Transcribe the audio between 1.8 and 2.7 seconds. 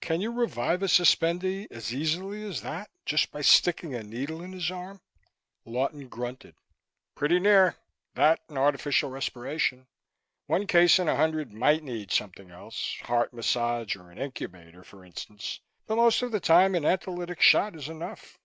easily as